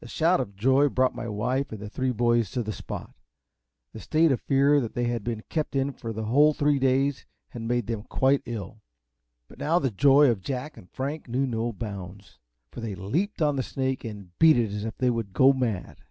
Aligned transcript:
A 0.00 0.08
shout 0.08 0.40
of 0.40 0.56
joy 0.56 0.88
brought 0.88 1.14
my 1.14 1.28
wife 1.28 1.70
and 1.70 1.80
the 1.82 1.90
three 1.90 2.12
boys 2.12 2.50
to 2.52 2.62
the 2.62 2.72
spot. 2.72 3.12
The 3.92 4.00
state 4.00 4.32
of 4.32 4.40
fear 4.40 4.80
they 4.80 5.04
had 5.04 5.22
been 5.22 5.42
kept 5.50 5.76
in 5.76 5.92
for 5.92 6.14
three 6.14 6.22
whole 6.22 6.54
days 6.54 7.26
had 7.50 7.60
made 7.60 7.86
them 7.86 8.04
quite 8.04 8.40
ill, 8.46 8.80
but 9.48 9.58
now 9.58 9.78
the 9.78 9.90
joy 9.90 10.30
of 10.30 10.40
Jack 10.40 10.78
and 10.78 10.88
Frank 10.90 11.28
knew 11.28 11.46
no 11.46 11.74
bounds, 11.74 12.38
for 12.70 12.80
they 12.80 12.94
leaped 12.94 13.42
on 13.42 13.56
the 13.56 13.62
snake 13.62 14.02
and 14.02 14.30
beat 14.38 14.56
it 14.56 14.72
as 14.72 14.86
if 14.86 14.96
they 14.96 15.10
would 15.10 15.34
go 15.34 15.52
mad. 15.52 16.04